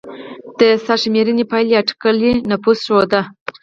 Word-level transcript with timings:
د 0.59 0.61
سرشمېرنې 0.85 1.45
پایلې 1.51 1.75
اټکلي 1.81 2.31
نفوس 2.49 2.79
ښوده. 2.87 3.21